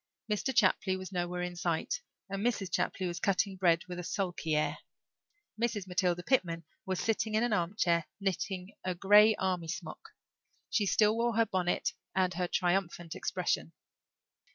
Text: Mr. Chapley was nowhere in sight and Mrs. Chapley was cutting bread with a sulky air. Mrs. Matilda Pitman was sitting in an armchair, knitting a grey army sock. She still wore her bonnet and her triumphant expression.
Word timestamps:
Mr. 0.27 0.51
Chapley 0.51 0.97
was 0.97 1.11
nowhere 1.11 1.43
in 1.43 1.55
sight 1.55 2.01
and 2.27 2.43
Mrs. 2.43 2.71
Chapley 2.71 3.05
was 3.05 3.19
cutting 3.19 3.55
bread 3.55 3.83
with 3.87 3.99
a 3.99 4.03
sulky 4.03 4.55
air. 4.55 4.79
Mrs. 5.61 5.85
Matilda 5.85 6.23
Pitman 6.23 6.63
was 6.87 6.99
sitting 6.99 7.35
in 7.35 7.43
an 7.43 7.53
armchair, 7.53 8.07
knitting 8.19 8.73
a 8.83 8.95
grey 8.95 9.35
army 9.35 9.67
sock. 9.67 10.09
She 10.71 10.87
still 10.87 11.15
wore 11.15 11.35
her 11.35 11.45
bonnet 11.45 11.93
and 12.15 12.33
her 12.33 12.47
triumphant 12.47 13.13
expression. 13.13 13.73